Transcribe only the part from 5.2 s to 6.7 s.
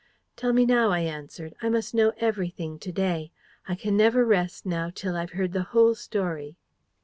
heard the whole story."